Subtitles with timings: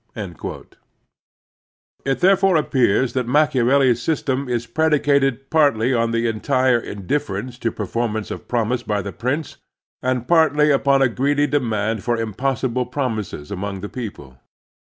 [0.15, 6.09] J37 138 The Strenuous Life It therefore appears that Machiavelli's system is predicated partly on
[6.09, 9.57] the entire indifference to performance of promise by the prince
[10.01, 14.39] and partly upon a greedy demand for impossible promises among the people.